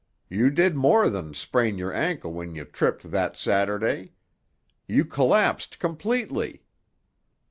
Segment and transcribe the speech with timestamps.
[0.31, 4.13] You did more than sprain your ankle when ye tripped that Saturday.
[4.87, 6.63] You collapsed completely.